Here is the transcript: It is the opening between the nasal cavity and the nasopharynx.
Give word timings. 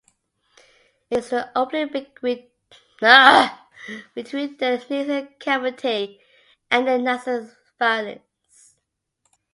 It 1.11 1.19
is 1.19 1.29
the 1.29 1.55
opening 1.55 1.89
between 1.93 2.47
the 2.99 3.51
nasal 4.17 5.27
cavity 5.37 6.19
and 6.71 6.87
the 6.87 6.97
nasopharynx. 6.97 8.21